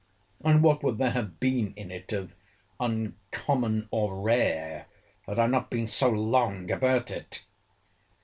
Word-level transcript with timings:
And 0.43 0.63
what 0.63 0.81
would 0.81 0.97
there 0.97 1.11
have 1.11 1.39
been 1.39 1.75
in 1.75 1.91
it 1.91 2.11
of 2.11 2.33
uncommon 2.79 3.87
or 3.91 4.19
rare, 4.19 4.87
had 5.27 5.37
I 5.37 5.45
not 5.45 5.69
been 5.69 5.87
so 5.87 6.09
long 6.09 6.71
about 6.71 7.11
it? 7.11 7.45